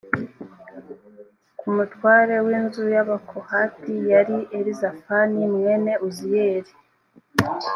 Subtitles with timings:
[1.57, 6.71] k umutware w inzu y abakohati yari elizafani mwene uziyeli